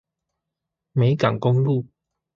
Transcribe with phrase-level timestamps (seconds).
[0.93, 1.85] 美港公路